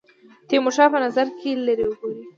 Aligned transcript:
تیمورشاه 0.47 0.91
په 0.93 0.99
نظر 1.05 1.27
کې 1.39 1.49
لري 1.67 1.85
وګوري. 1.87 2.19